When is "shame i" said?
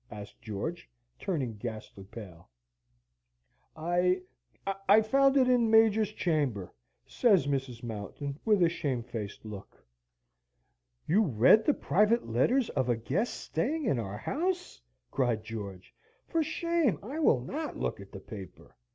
16.41-17.19